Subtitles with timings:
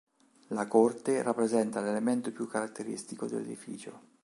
[0.47, 3.99] La corte rappresenta l'elemento più caratteristico dell'edificio.